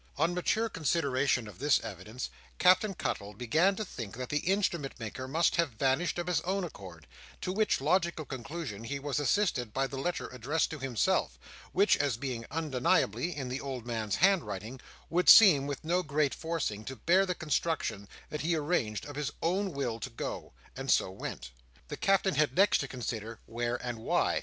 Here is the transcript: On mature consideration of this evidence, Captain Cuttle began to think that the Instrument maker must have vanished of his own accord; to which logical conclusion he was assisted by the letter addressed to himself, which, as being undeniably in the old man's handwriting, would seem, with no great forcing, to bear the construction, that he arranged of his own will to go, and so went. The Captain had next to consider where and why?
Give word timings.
On 0.17 0.33
mature 0.33 0.67
consideration 0.67 1.47
of 1.47 1.59
this 1.59 1.79
evidence, 1.81 2.31
Captain 2.57 2.95
Cuttle 2.95 3.35
began 3.35 3.75
to 3.75 3.85
think 3.85 4.17
that 4.17 4.29
the 4.29 4.39
Instrument 4.39 4.99
maker 4.99 5.27
must 5.27 5.57
have 5.57 5.73
vanished 5.73 6.17
of 6.17 6.25
his 6.25 6.41
own 6.41 6.63
accord; 6.63 7.05
to 7.41 7.51
which 7.53 7.79
logical 7.79 8.25
conclusion 8.25 8.85
he 8.85 8.97
was 8.97 9.19
assisted 9.19 9.73
by 9.75 9.85
the 9.85 9.99
letter 9.99 10.27
addressed 10.29 10.71
to 10.71 10.79
himself, 10.79 11.37
which, 11.71 11.95
as 11.97 12.17
being 12.17 12.47
undeniably 12.49 13.35
in 13.37 13.47
the 13.47 13.61
old 13.61 13.85
man's 13.85 14.15
handwriting, 14.15 14.81
would 15.11 15.29
seem, 15.29 15.67
with 15.67 15.83
no 15.83 16.01
great 16.01 16.33
forcing, 16.33 16.83
to 16.83 16.95
bear 16.95 17.23
the 17.27 17.35
construction, 17.35 18.07
that 18.31 18.41
he 18.41 18.55
arranged 18.55 19.05
of 19.05 19.15
his 19.15 19.31
own 19.43 19.71
will 19.71 19.99
to 19.99 20.09
go, 20.09 20.51
and 20.75 20.89
so 20.89 21.11
went. 21.11 21.51
The 21.89 21.95
Captain 21.97 22.33
had 22.33 22.57
next 22.57 22.79
to 22.79 22.87
consider 22.87 23.39
where 23.45 23.75
and 23.85 23.99
why? 23.99 24.39